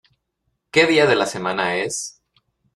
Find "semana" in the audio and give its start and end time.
1.27-1.75